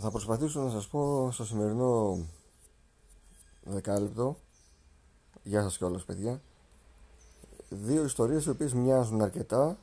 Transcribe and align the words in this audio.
Θα 0.00 0.10
προσπαθήσω 0.10 0.60
να 0.60 0.70
σας 0.70 0.88
πω 0.88 1.30
στο 1.32 1.44
σημερινό 1.44 2.18
δεκάλεπτο. 3.64 4.36
Γεια 5.42 5.62
σας 5.62 5.76
κιόλας 5.76 6.04
παιδιά. 6.04 6.40
Δύο 7.68 8.04
ιστορίες 8.04 8.44
οι 8.44 8.50
οποίες 8.50 8.72
μοιάζουν 8.72 9.22
αρκετά. 9.22 9.78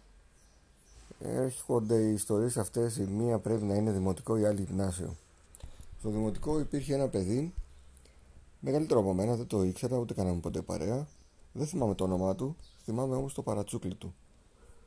Έρχονται 1.20 1.96
οι 1.96 2.14
ιστορίες 2.14 2.58
αυτές 2.58 2.98
Η 2.98 3.04
μία 3.04 3.40
πρέπει 3.40 3.64
να 3.64 3.76
είναι 3.76 3.92
δημοτικό 3.92 4.38
η 4.38 4.46
άλλη 4.46 4.62
γυμνάσιο. 4.62 5.16
Στο 6.00 6.10
δημοτικό 6.10 6.60
υπήρχε 6.60 6.94
ένα 6.94 7.08
παιδί 7.08 7.54
Μεγαλύτερο 8.60 9.00
από 9.00 9.14
μένα 9.14 9.36
δεν 9.36 9.48
το 9.48 9.64
ήξερα 9.64 9.98
ούτε 9.98 10.14
κάναμε 10.14 10.40
ποτέ 10.40 10.62
παρέα. 10.62 11.08
Δεν 11.54 11.68
θυμάμαι 11.68 11.96
το 11.96 12.04
όνομά 12.04 12.36
του 12.36 12.56
Θυμάμαι 12.84 13.16
όμως 13.16 13.34
το 13.34 13.42
παρατσούκλι 13.42 13.96
του 13.96 14.14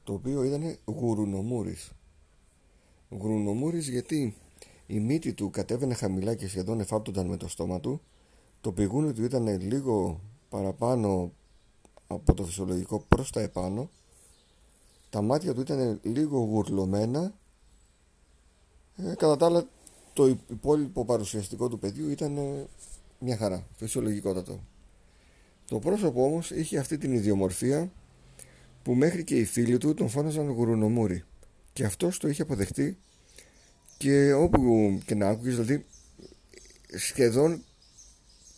Το 0.05 0.13
οποίο 0.13 0.43
ήταν 0.43 0.77
Γουρουνομούρης. 0.85 1.93
Γουρουνομούρης 3.11 3.89
γιατί 3.89 4.37
η 4.91 5.01
μύτη 5.01 5.33
του 5.35 5.51
κατέβαινε 5.51 5.95
χαμηλά 5.95 6.35
και 6.35 6.49
σχεδόν 6.49 6.81
εφάπτονταν 6.81 7.27
με 7.27 7.37
το 7.37 7.49
στόμα 7.49 7.81
του. 7.81 8.01
Το 8.61 8.73
πηγούνι 8.73 9.13
του 9.13 9.25
ήταν 9.25 9.61
λίγο 9.61 10.21
παραπάνω 10.49 11.33
από 12.07 12.35
το 12.35 12.45
φυσιολογικό 12.45 13.05
προς 13.09 13.31
τα 13.31 13.41
επάνω. 13.41 13.91
Τα 15.11 15.23
μάτια 15.23 15.55
του 15.55 15.61
ήταν 15.61 16.01
λίγο 16.03 16.39
γουρλωμένα. 16.39 17.35
Ε, 18.97 19.15
κατά 19.15 19.37
τα 19.37 19.47
άλλα 19.47 19.67
το 20.13 20.27
υπόλοιπο 20.27 21.05
παρουσιαστικό 21.05 21.69
του 21.69 21.79
παιδιού 21.79 22.09
ήταν 22.09 22.37
ε, 22.37 22.67
μια 23.19 23.37
χαρά, 23.37 23.67
φυσιολογικότατο. 23.77 24.61
Το 25.65 25.79
πρόσωπο 25.79 26.25
όμως 26.25 26.51
είχε 26.51 26.79
αυτή 26.79 26.99
την 26.99 27.13
ιδιομορφία 27.13 27.93
που 28.83 28.95
μέχρι 28.95 29.25
και 29.25 29.37
οι 29.37 29.45
φίλοι 29.45 29.79
του 29.79 29.95
τον 29.95 30.09
φώναζαν 30.09 30.49
γουρουνομούρι 30.51 31.25
και 31.73 31.85
αυτός 31.85 32.19
το 32.19 32.29
είχε 32.29 32.43
αποδεχτεί 32.43 32.99
και 33.99 34.33
όπου 34.33 34.59
και 35.05 35.15
να 35.15 35.29
άκουγες 35.29 35.55
δηλαδή 35.55 35.85
σχεδόν 36.97 37.63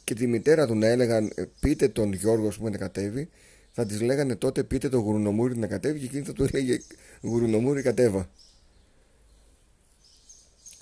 και 0.05 0.15
τη 0.15 0.27
μητέρα 0.27 0.67
του 0.67 0.75
να 0.75 0.87
έλεγαν 0.87 1.33
ε, 1.35 1.45
πείτε 1.61 1.89
τον 1.89 2.13
Γιώργο 2.13 2.49
που 2.49 2.69
να 2.69 2.77
κατέβει 2.77 3.29
θα 3.73 3.87
της 3.87 4.01
λέγανε 4.01 4.37
τότε 4.37 4.65
πείτε 4.65 4.89
τον 4.89 5.01
Γουρουνομούρη 5.01 5.59
να 5.59 5.67
κατέβει 5.67 5.99
και 5.99 6.05
εκείνη 6.05 6.25
θα 6.25 6.33
του 6.33 6.43
έλεγε 6.43 6.79
Γουρουνομούρη 7.21 7.83
κατέβα 7.83 8.31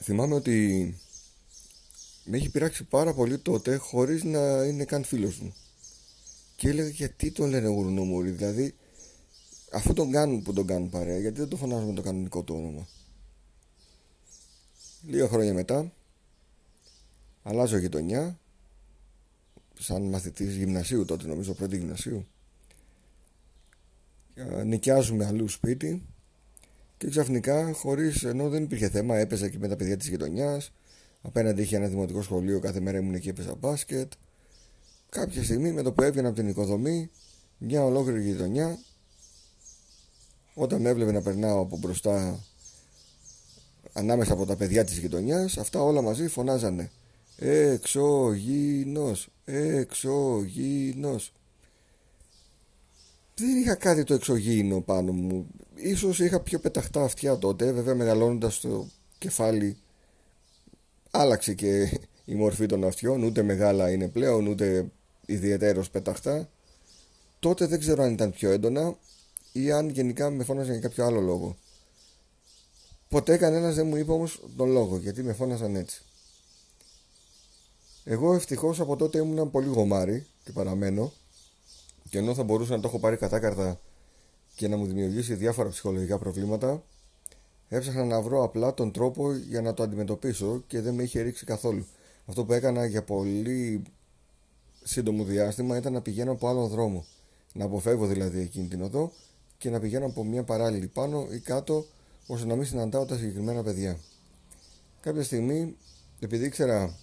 θυμάμαι 0.02 0.34
ότι 0.34 0.94
με 2.24 2.36
έχει 2.36 2.50
πειράξει 2.50 2.84
πάρα 2.84 3.14
πολύ 3.14 3.38
τότε 3.38 3.76
χωρίς 3.76 4.24
να 4.24 4.64
είναι 4.64 4.84
καν 4.84 5.04
φίλος 5.04 5.38
μου. 5.38 5.54
Και 6.56 6.68
έλεγα 6.68 6.88
γιατί 6.88 7.30
τον 7.30 7.48
λένε 7.48 7.68
Γουρουνομούρη 7.68 8.30
δηλαδή 8.30 8.74
αφού 9.72 9.92
τον 9.92 10.10
κάνουν 10.10 10.42
που 10.42 10.52
τον 10.52 10.66
κάνουν 10.66 10.90
παρέα 10.90 11.18
γιατί 11.18 11.38
δεν 11.38 11.48
το 11.48 11.56
φωνάζουμε 11.56 11.92
το 11.92 12.02
κανονικό 12.02 12.42
του 12.42 12.54
όνομα 12.54 12.88
Λίγα 15.02 15.28
χρόνια 15.28 15.54
μετά 15.54 15.92
αλλάζω 17.42 17.76
γειτονιά 17.76 18.38
σαν 19.78 20.02
μαθητής 20.02 20.56
γυμνασίου 20.56 21.04
τότε 21.04 21.26
νομίζω 21.26 21.54
πρώτη 21.54 21.76
γυμνασίου. 21.76 22.26
Νοικιάζουμε 24.64 25.26
αλλού 25.26 25.48
σπίτι 25.48 26.02
και 26.96 27.08
ξαφνικά 27.08 27.72
χωρίς 27.72 28.24
ενώ 28.24 28.48
δεν 28.48 28.62
υπήρχε 28.62 28.88
θέμα 28.88 29.16
έπαιζα 29.16 29.48
και 29.48 29.58
με 29.58 29.68
τα 29.68 29.76
παιδιά 29.76 29.96
της 29.96 30.08
γειτονιάς. 30.08 30.72
Απέναντι 31.22 31.62
είχε 31.62 31.76
ένα 31.76 31.88
δημοτικό 31.88 32.22
σχολείο 32.22 32.60
κάθε 32.60 32.80
μέρα 32.80 32.98
ήμουν 32.98 33.14
εκεί 33.14 33.28
έπαιζα 33.28 33.54
μπάσκετ. 33.54 34.12
Κάποια 35.08 35.44
στιγμή 35.44 35.72
με 35.72 35.82
το 35.82 35.92
που 35.92 36.02
έβγαινα 36.02 36.28
από 36.28 36.36
την 36.36 36.48
οικοδομή 36.48 37.10
μια 37.58 37.84
ολόκληρη 37.84 38.22
γειτονιά 38.22 38.78
όταν 40.54 40.80
με 40.80 40.88
έβλεπε 40.88 41.12
να 41.12 41.22
περνάω 41.22 41.60
από 41.60 41.76
μπροστά 41.76 42.44
ανάμεσα 43.98 44.32
από 44.32 44.46
τα 44.46 44.56
παιδιά 44.56 44.84
της 44.84 44.98
γειτονιάς 44.98 45.58
αυτά 45.58 45.82
όλα 45.82 46.02
μαζί 46.02 46.28
φωνάζανε. 46.28 46.90
Εξωγήινος 47.36 49.28
εξωγήινος 49.44 51.32
δεν 53.34 53.56
είχα 53.56 53.74
κάτι 53.74 54.04
το 54.04 54.14
εξωγήινο 54.14 54.80
πάνω 54.80 55.12
μου. 55.12 55.46
Ίσως 55.74 56.18
είχα 56.18 56.40
πιο 56.40 56.58
πεταχτά 56.58 57.02
αυτιά 57.02 57.38
τότε 57.38 57.72
βέβαια 57.72 57.94
μεγαλώνοντας 57.94 58.60
το 58.60 58.86
κεφάλι 59.18 59.76
άλλαξε 61.10 61.54
και 61.54 62.00
η 62.24 62.34
μορφή 62.34 62.66
των 62.66 62.84
αυτιών 62.84 63.22
ούτε 63.22 63.42
μεγάλα 63.42 63.90
είναι 63.90 64.08
πλέον 64.08 64.46
ούτε 64.46 64.90
ιδιαίτερος 65.26 65.90
πεταχτά. 65.90 66.48
Τότε 67.38 67.66
δεν 67.66 67.78
ξέρω 67.78 68.02
αν 68.02 68.12
ήταν 68.12 68.30
πιο 68.30 68.50
έντονα 68.50 68.96
ή 69.52 69.72
αν 69.72 69.88
γενικά 69.88 70.30
με 70.30 70.44
φώναζαν 70.44 70.72
για 70.72 70.80
κάποιο 70.80 71.04
άλλο 71.04 71.20
λόγο 71.20 71.56
Ποτέ 73.08 73.36
κανένας 73.36 73.74
δεν 73.74 73.86
μου 73.86 73.96
είπε 73.96 74.12
όμως 74.12 74.42
τον 74.56 74.70
λόγο 74.70 74.96
γιατί 74.96 75.22
με 75.22 75.32
φώναζαν 75.32 75.76
έτσι. 75.76 76.02
Εγώ 78.04 78.34
ευτυχώς 78.34 78.80
από 78.80 78.96
τότε 78.96 79.18
ήμουν 79.18 79.50
πολύ 79.50 79.68
γομάρι 79.68 80.26
και 80.44 80.52
παραμένω 80.52 81.12
και 82.10 82.18
ενώ 82.18 82.34
θα 82.34 82.42
μπορούσα 82.42 82.76
να 82.76 82.82
το 82.82 82.88
έχω 82.88 82.98
πάρει 82.98 83.16
κατάκαρτα 83.16 83.80
και 84.54 84.68
να 84.68 84.76
μου 84.76 84.86
δημιουργήσει 84.86 85.34
διάφορα 85.34 85.68
ψυχολογικά 85.68 86.18
προβλήματα 86.18 86.82
έψαχνα 87.68 88.04
να 88.04 88.20
βρω 88.20 88.42
απλά 88.42 88.74
τον 88.74 88.92
τρόπο 88.92 89.34
για 89.34 89.62
να 89.62 89.74
το 89.74 89.82
αντιμετωπίσω 89.82 90.62
και 90.66 90.80
δεν 90.80 90.94
με 90.94 91.02
είχε 91.02 91.20
ρίξει 91.20 91.44
καθόλου. 91.44 91.86
Αυτό 92.26 92.44
που 92.44 92.52
έκανα 92.52 92.86
για 92.86 93.02
πολύ 93.02 93.82
σύντομο 94.82 95.24
διάστημα 95.24 95.76
ήταν 95.76 95.92
να 95.92 96.00
πηγαίνω 96.00 96.32
από 96.32 96.48
άλλο 96.48 96.66
δρόμο. 96.66 97.04
Να 97.52 97.64
αποφεύγω 97.64 98.06
δηλαδή 98.06 98.40
εκείνη 98.40 98.68
την 98.68 98.82
οδό 98.82 99.12
και 99.58 99.70
να 99.70 99.80
πηγαίνω 99.80 100.06
από 100.06 100.24
μια 100.24 100.42
παράλληλη 100.42 100.86
πάνω 100.86 101.26
ή 101.30 101.38
κάτω 101.38 101.86
ώστε 102.30 102.46
να 102.46 102.54
μην 102.54 102.66
συναντάω 102.66 103.04
τα 103.04 103.16
συγκεκριμένα 103.16 103.62
παιδιά. 103.62 103.98
Κάποια 105.00 105.22
στιγμή, 105.22 105.76
επειδή 106.20 106.44
ήξερα 106.44 106.98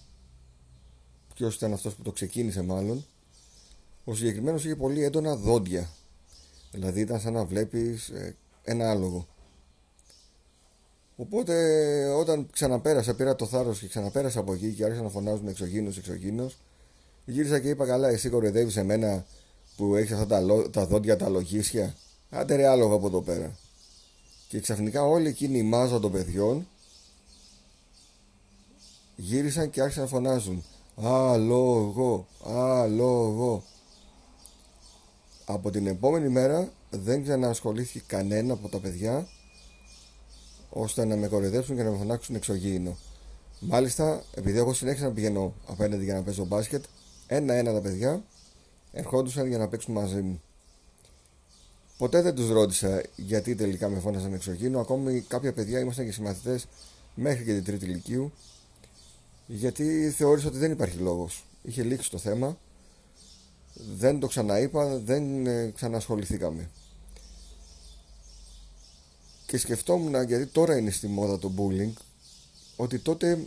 ποιος 1.34 1.54
ήταν 1.54 1.72
αυτός 1.72 1.94
που 1.94 2.02
το 2.02 2.12
ξεκίνησε, 2.12 2.62
μάλλον, 2.62 3.04
ο 4.04 4.14
συγκεκριμένος 4.14 4.64
είχε 4.64 4.76
πολύ 4.76 5.02
έντονα 5.02 5.36
δόντια. 5.36 5.90
Δηλαδή 6.70 7.00
ήταν 7.00 7.20
σαν 7.20 7.32
να 7.32 7.44
βλέπεις 7.44 8.08
ε, 8.08 8.36
ένα 8.62 8.90
άλογο. 8.90 9.26
Οπότε 11.16 11.54
όταν 12.08 12.48
ξαναπέρασα, 12.52 13.14
πήρα 13.14 13.36
το 13.36 13.46
θάρρος 13.46 13.78
και 13.80 13.88
ξαναπέρασα 13.88 14.40
από 14.40 14.52
εκεί 14.52 14.72
και 14.72 14.84
άρχισα 14.84 15.02
να 15.02 15.08
φωνάζουν 15.08 15.48
εξωγήινος, 15.48 15.98
εξωγήινος, 15.98 16.58
γύρισα 17.24 17.60
και 17.60 17.68
είπα: 17.68 17.86
Καλά, 17.86 18.08
εσύ 18.08 18.28
κοροϊδεύεις 18.28 18.76
εμένα 18.76 19.26
που 19.76 19.96
έχεις 19.96 20.12
αυτά 20.12 20.26
τα, 20.26 20.70
τα 20.70 20.86
δόντια, 20.86 21.16
τα 21.16 21.28
λογίσια. 21.28 21.94
Άντε 22.30 22.54
ρε 22.54 22.66
άλογο 22.66 22.94
από 22.94 23.06
εδώ 23.06 23.22
πέρα. 23.22 23.56
Και 24.48 24.60
ξαφνικά 24.60 25.02
όλη 25.02 25.28
εκείνη 25.28 25.58
η 25.58 25.62
μάζα 25.62 26.00
των 26.00 26.12
παιδιών 26.12 26.66
γύρισαν 29.16 29.70
και 29.70 29.80
άρχισαν 29.80 30.02
να 30.02 30.08
φωνάζουν 30.08 30.64
«Αλόγο, 30.96 32.26
αλόγο». 32.44 33.62
Από 35.44 35.70
την 35.70 35.86
επόμενη 35.86 36.28
μέρα 36.28 36.72
δεν 36.90 37.22
ξαναασχολήθηκε 37.22 38.02
κανένα 38.06 38.52
από 38.52 38.68
τα 38.68 38.78
παιδιά 38.78 39.28
ώστε 40.70 41.04
να 41.04 41.16
με 41.16 41.28
κοροϊδέψουν 41.28 41.76
και 41.76 41.82
να 41.82 41.90
με 41.90 41.96
φωνάξουν 41.96 42.34
εξωγήινο. 42.34 42.96
Μάλιστα, 43.60 44.24
επειδή 44.34 44.58
εγώ 44.58 44.74
συνέχισα 44.74 45.04
να 45.04 45.12
πηγαίνω 45.12 45.54
απέναντι 45.66 46.04
για 46.04 46.14
να 46.14 46.22
παίζω 46.22 46.44
μπάσκετ, 46.44 46.84
ένα-ένα 47.26 47.72
τα 47.72 47.80
παιδιά 47.80 48.24
ερχόντουσαν 48.92 49.46
για 49.46 49.58
να 49.58 49.68
παίξουν 49.68 49.94
μαζί 49.94 50.20
μου. 50.20 50.42
Ποτέ 51.98 52.22
δεν 52.22 52.34
τους 52.34 52.48
ρώτησα 52.48 53.02
γιατί 53.16 53.54
τελικά 53.54 53.88
με 53.88 53.98
φώναζαν 53.98 54.32
εξωγήινο. 54.32 54.80
Ακόμη 54.80 55.20
κάποια 55.20 55.52
παιδιά 55.52 55.80
ήμασταν 55.80 56.04
και 56.04 56.12
συμμαθητές 56.12 56.66
μέχρι 57.14 57.44
και 57.44 57.52
την 57.52 57.64
τρίτη 57.64 57.84
ηλικίου. 57.84 58.32
Γιατί 59.46 60.10
θεώρησα 60.16 60.48
ότι 60.48 60.58
δεν 60.58 60.72
υπάρχει 60.72 60.98
λόγος. 60.98 61.44
Είχε 61.62 61.82
λήξει 61.82 62.10
το 62.10 62.18
θέμα. 62.18 62.58
Δεν 63.96 64.20
το 64.20 64.26
ξαναείπα, 64.26 64.98
δεν 64.98 65.46
ε, 65.46 65.70
ξανασχοληθήκαμε. 65.74 66.70
Και 69.46 69.58
σκεφτόμουν, 69.58 70.22
γιατί 70.22 70.46
τώρα 70.46 70.76
είναι 70.76 70.90
στη 70.90 71.06
μόδα 71.06 71.38
το 71.38 71.52
bullying, 71.56 71.92
ότι 72.76 72.98
τότε 72.98 73.46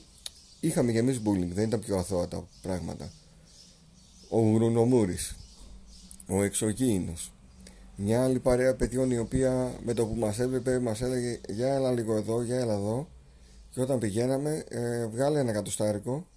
είχαμε 0.59 0.91
και 0.91 0.97
εμείς 0.97 1.21
bullying, 1.25 1.49
δεν 1.53 1.67
ήταν 1.67 1.79
πιο 1.79 1.97
αθώα 1.97 2.27
τα 2.27 2.47
πράγματα. 2.61 3.11
Ο 4.29 4.51
Γρουνομούρης, 4.51 5.35
ο 6.27 6.43
εξωγήινος, 6.43 7.31
μια 8.01 8.23
άλλη 8.23 8.39
παρέα 8.39 8.75
παιδιών 8.75 9.11
η 9.11 9.17
οποία 9.17 9.73
με 9.83 9.93
το 9.93 10.05
που 10.05 10.15
μας 10.15 10.39
έβλεπε 10.39 10.79
μας 10.79 11.01
έλεγε 11.01 11.39
για 11.49 11.73
έλα 11.73 11.91
λίγο 11.91 12.15
εδώ, 12.15 12.41
για 12.41 12.59
έλα 12.59 12.73
εδώ 12.73 13.09
και 13.69 13.81
όταν 13.81 13.99
πηγαίναμε 13.99 14.63
ε, 14.69 15.05
βγάλε 15.05 15.39
ένα 15.39 15.51
κατοστάρικο. 15.51 16.27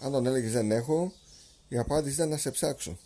Αν 0.00 0.12
τον 0.12 0.26
έλεγες 0.26 0.52
δεν 0.52 0.70
έχω 0.70 1.12
η 1.68 1.78
απάντηση 1.78 2.14
ήταν 2.14 2.28
να 2.28 2.36
σε 2.36 2.50
ψάξω 2.50 2.98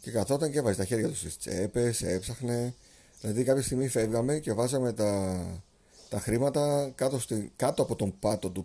και 0.00 0.10
καθόταν 0.10 0.50
και 0.50 0.58
έβαζε 0.58 0.76
τα 0.76 0.84
χέρια 0.84 1.08
του 1.08 1.16
στις 1.16 1.38
τσέπες, 1.38 2.02
έψαχνε. 2.02 2.74
Δηλαδή 3.20 3.44
κάποια 3.44 3.62
στιγμή 3.62 3.88
φεύγαμε 3.88 4.38
και 4.38 4.52
βάζαμε 4.52 4.92
τα, 4.92 5.40
τα 6.08 6.20
χρήματα 6.20 6.92
κάτω, 6.94 7.20
στη, 7.20 7.52
κάτω 7.56 7.82
από 7.82 7.96
τον 7.96 8.18
πάτο 8.18 8.50
του, 8.50 8.64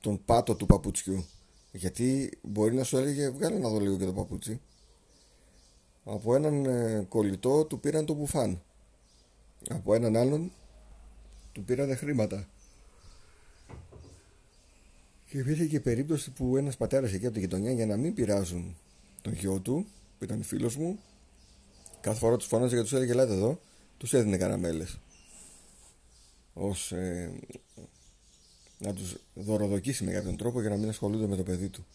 τον 0.00 0.20
πάτο 0.24 0.54
του 0.54 0.66
παπουτσιού. 0.66 1.24
Γιατί 1.72 2.38
μπορεί 2.42 2.74
να 2.74 2.84
σου 2.84 2.96
έλεγε 2.96 3.30
βγάλε 3.30 3.58
να 3.58 3.68
δω 3.68 3.80
λίγο 3.80 3.96
και 3.96 4.04
το 4.04 4.12
παπούτσι 4.12 4.60
από 6.10 6.34
έναν 6.34 6.64
ε, 6.64 7.06
κολλητό 7.08 7.64
του 7.64 7.80
πήραν 7.80 8.06
το 8.06 8.14
μπουφάν. 8.14 8.62
Από 9.68 9.94
έναν 9.94 10.16
άλλον 10.16 10.52
του 11.52 11.64
πήραν 11.64 11.96
χρήματα. 11.96 12.48
Και 15.30 15.38
υπήρχε 15.38 15.66
και 15.66 15.80
περίπτωση 15.80 16.30
που 16.30 16.56
ένας 16.56 16.76
πατέρας 16.76 17.12
εκεί 17.12 17.24
από 17.24 17.32
την 17.32 17.42
γειτονιά 17.42 17.72
για 17.72 17.86
να 17.86 17.96
μην 17.96 18.14
πειράζουν 18.14 18.76
τον 19.22 19.32
γιο 19.32 19.60
του, 19.60 19.86
που 20.18 20.24
ήταν 20.24 20.42
φίλος 20.42 20.76
μου, 20.76 20.98
κάθε 22.00 22.18
φορά 22.18 22.36
τους 22.36 22.46
φώναζε 22.46 22.76
και 22.76 22.82
τους 22.82 22.92
έλεγε 22.92 23.12
ελάτε 23.12 23.32
εδώ, 23.32 23.60
τους 23.96 24.12
έδινε 24.12 24.36
καραμέλες. 24.36 24.98
Ως 26.52 26.92
ε, 26.92 27.32
να 28.78 28.92
τους 28.94 29.16
δωροδοκίσει 29.34 30.04
με 30.04 30.12
κάποιον 30.12 30.36
τρόπο 30.36 30.60
για 30.60 30.70
να 30.70 30.76
μην 30.76 30.88
ασχολούνται 30.88 31.26
με 31.26 31.36
το 31.36 31.42
παιδί 31.42 31.68
του. 31.68 31.86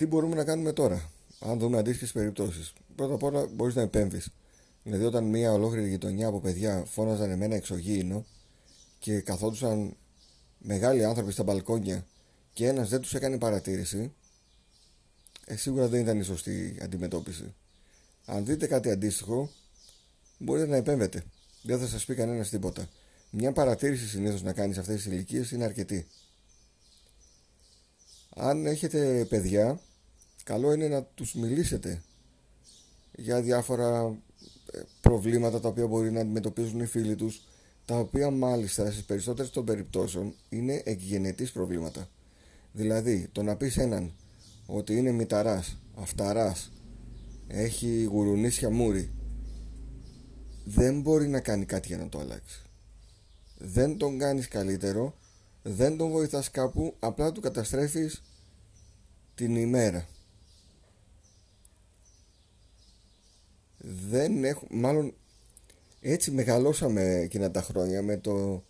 Τι 0.00 0.06
μπορούμε 0.06 0.34
να 0.34 0.44
κάνουμε 0.44 0.72
τώρα, 0.72 1.10
αν 1.40 1.58
δούμε 1.58 1.78
αντίστοιχες 1.78 2.12
περιπτώσεις. 2.12 2.72
Πρώτα 2.94 3.14
απ' 3.14 3.22
όλα 3.22 3.46
μπορείς 3.46 3.74
να 3.74 3.82
επέμβεις. 3.82 4.28
Δηλαδή, 4.82 5.04
όταν 5.04 5.24
μια 5.24 5.52
ολόκληρη 5.52 5.88
γειτονιά 5.88 6.26
από 6.28 6.40
παιδιά 6.40 6.84
φώναζαν 6.86 7.30
εμένα 7.30 7.54
εξωγήινο 7.54 8.26
και 8.98 9.20
καθόντουσαν 9.20 9.96
μεγάλοι 10.58 11.04
άνθρωποι 11.04 11.32
στα 11.32 11.42
μπαλκόνια 11.42 12.06
και 12.52 12.66
ένας 12.66 12.88
δεν 12.88 13.00
τους 13.00 13.14
έκανε 13.14 13.38
παρατήρηση, 13.38 14.12
ε, 15.46 15.56
σίγουρα 15.56 15.88
δεν 15.88 16.00
ήταν 16.00 16.18
η 16.18 16.22
σωστή 16.22 16.76
αντιμετώπιση. 16.82 17.54
Αν 18.24 18.44
δείτε 18.44 18.66
κάτι 18.66 18.90
αντίστοιχο, 18.90 19.50
μπορείτε 20.38 20.66
να 20.66 20.76
επέμβετε. 20.76 21.24
Δεν 21.62 21.78
θα 21.78 21.86
σας 21.86 22.04
πει 22.04 22.14
κανένας 22.14 22.48
τίποτα. 22.48 22.88
Μια 23.30 23.52
παρατήρηση 23.52 24.08
συνήθως 24.08 24.42
να 24.42 24.52
κάνεις 24.52 24.74
σε 24.74 24.80
αυτές 24.80 24.96
τις 24.96 25.12
ηλικίες 25.12 25.50
είναι 25.50 25.64
αρκετή. 25.64 26.06
Αν 28.36 28.66
έχετε 28.66 29.26
παιδιά, 29.28 29.80
καλό 30.50 30.72
είναι 30.72 30.88
να 30.88 31.02
τους 31.02 31.34
μιλήσετε 31.34 32.02
για 33.14 33.42
διάφορα 33.42 34.18
ε, 34.72 34.80
προβλήματα 35.00 35.60
τα 35.60 35.68
οποία 35.68 35.86
μπορεί 35.86 36.12
να 36.12 36.20
αντιμετωπίζουν 36.20 36.80
οι 36.80 36.86
φίλοι 36.86 37.14
τους 37.14 37.42
τα 37.84 37.98
οποία 37.98 38.30
μάλιστα 38.30 38.90
στις 38.90 39.04
περισσότερες 39.04 39.50
των 39.50 39.64
περιπτώσεων 39.64 40.34
είναι 40.48 40.82
εκγενετής 40.84 41.52
προβλήματα. 41.52 42.08
Δηλαδή, 42.72 43.28
το 43.32 43.42
να 43.42 43.56
πεις 43.56 43.76
έναν 43.76 44.12
ότι 44.66 44.96
είναι 44.96 45.10
μηταράς, 45.10 45.76
αυταράς, 45.94 46.72
έχει 47.46 48.04
γουρουνίσια 48.04 48.70
μούρι, 48.70 49.10
δεν 50.64 51.00
μπορεί 51.00 51.28
να 51.28 51.40
κάνει 51.40 51.64
κάτι 51.64 51.86
για 51.86 51.96
να 51.96 52.08
το 52.08 52.18
αλλάξει. 52.18 52.62
Δεν 53.58 53.96
τον 53.96 54.18
κάνεις 54.18 54.48
καλύτερο, 54.48 55.14
δεν 55.62 55.96
τον 55.96 56.10
βοηθάς 56.10 56.50
κάπου, 56.50 56.94
απλά 56.98 57.32
του 57.32 57.40
καταστρέφεις 57.40 58.22
την 59.34 59.56
ημέρα. 59.56 60.08
Δεν 64.10 64.44
έχω, 64.44 64.66
μάλλον 64.70 65.14
έτσι 66.00 66.30
μεγαλώσαμε 66.30 67.02
εκείνα 67.02 67.50
τα 67.50 67.62
χρόνια 67.62 68.02
με 68.02 68.16
το 68.16 68.64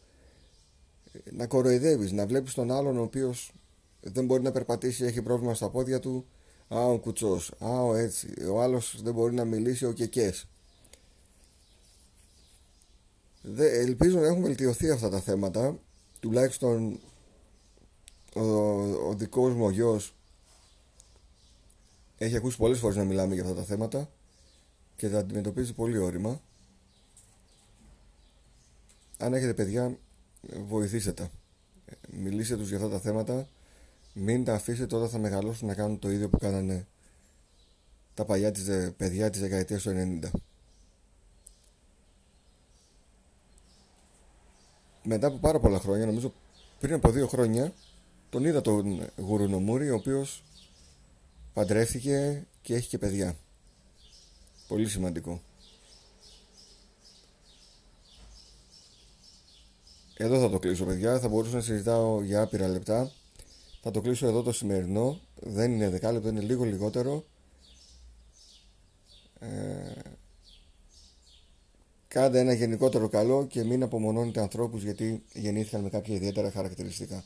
να 1.32 1.46
κοροϊδεύεις, 1.46 2.12
να 2.12 2.26
βλέπεις 2.26 2.54
τον 2.54 2.70
άλλον 2.70 2.98
ο 2.98 3.02
οποίος 3.02 3.52
δεν 4.00 4.24
μπορεί 4.24 4.42
να 4.42 4.52
περπατήσει, 4.52 5.04
έχει 5.04 5.22
πρόβλημα 5.22 5.54
στα 5.54 5.70
πόδια 5.70 6.00
του 6.00 6.26
Α, 6.74 6.84
ο 6.86 6.98
κουτσός, 6.98 7.52
α, 7.58 7.82
ο 7.82 7.94
έτσι, 7.94 8.28
ο 8.50 8.62
άλλος 8.62 9.00
δεν 9.02 9.14
μπορεί 9.14 9.34
να 9.34 9.44
μιλήσει, 9.44 9.84
ο 9.84 9.92
κεκές 9.92 10.46
Δε, 13.42 13.80
ελπίζω 13.80 14.18
να 14.18 14.26
έχουν 14.26 14.42
βελτιωθεί 14.42 14.90
αυτά 14.90 15.08
τα 15.08 15.20
θέματα 15.20 15.78
τουλάχιστον 16.20 17.00
ο, 18.34 18.40
ο 19.08 19.14
δικός 19.14 19.54
μου 19.54 19.64
ο 19.64 19.70
γιος 19.70 20.14
έχει 22.18 22.36
ακούσει 22.36 22.56
πολλές 22.56 22.78
φορές 22.78 22.96
να 22.96 23.04
μιλάμε 23.04 23.34
για 23.34 23.42
αυτά 23.42 23.54
τα 23.54 23.62
θέματα 23.62 24.10
και 25.00 25.08
τα 25.08 25.18
αντιμετωπίζει 25.18 25.72
πολύ 25.72 25.98
όρημα. 25.98 26.40
Αν 29.18 29.34
έχετε 29.34 29.54
παιδιά 29.54 29.98
βοηθήστε 30.68 31.12
τα. 31.12 31.30
Μιλήστε 32.10 32.56
τους 32.56 32.68
για 32.68 32.76
αυτά 32.76 32.88
τα 32.88 32.98
θέματα. 32.98 33.48
Μην 34.12 34.44
τα 34.44 34.54
αφήσετε 34.54 34.96
όταν 34.96 35.08
θα 35.08 35.18
μεγαλώσουν 35.18 35.68
να 35.68 35.74
κάνουν 35.74 35.98
το 35.98 36.10
ίδιο 36.10 36.28
που 36.28 36.38
κάνανε 36.38 36.86
τα 38.14 38.24
παλιά 38.24 38.50
της, 38.50 38.92
παιδιά 38.96 39.30
της 39.30 39.40
δεκαετίας 39.40 39.82
του 39.82 39.90
90 40.22 40.30
μετά 45.02 45.26
από 45.26 45.36
πάρα 45.36 45.60
πολλά 45.60 45.78
χρόνια 45.78 46.06
νομίζω 46.06 46.32
πριν 46.80 46.94
από 46.94 47.10
δύο 47.10 47.26
χρόνια 47.26 47.72
τον 48.30 48.44
είδα 48.44 48.60
τον 48.60 49.06
Γουρουνομούρη 49.16 49.90
ο 49.90 49.94
οποίος 49.94 50.42
παντρεύτηκε 51.52 52.46
και 52.62 52.74
έχει 52.74 52.88
και 52.88 52.98
παιδιά 52.98 53.36
πολύ 54.70 54.88
σημαντικό 54.88 55.40
Εδώ 60.16 60.38
θα 60.40 60.50
το 60.50 60.58
κλείσω 60.58 60.84
παιδιά, 60.84 61.20
θα 61.20 61.28
μπορούσα 61.28 61.54
να 61.54 61.60
συζητάω 61.60 62.22
για 62.22 62.42
άπειρα 62.42 62.68
λεπτά. 62.68 63.12
Θα 63.82 63.90
το 63.90 64.00
κλείσω 64.00 64.26
εδώ 64.26 64.42
το 64.42 64.52
σημερινό, 64.52 65.20
δεν 65.34 65.72
είναι 65.72 65.88
δεκάλεπτο, 65.88 66.28
είναι 66.28 66.40
λίγο 66.40 66.64
λιγότερο. 66.64 67.24
Ε, 69.38 69.48
κάντε 72.08 72.38
ένα 72.38 72.52
γενικότερο 72.52 73.08
καλό 73.08 73.46
και 73.46 73.64
μην 73.64 73.82
απομονώνετε 73.82 74.40
ανθρώπους 74.40 74.82
γιατί 74.82 75.22
γεννήθηκαν 75.32 75.80
με 75.80 75.88
κάποια 75.88 76.14
ιδιαίτερα 76.14 76.50
χαρακτηριστικά. 76.50 77.24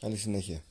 Καλή 0.00 0.16
συνέχεια. 0.16 0.62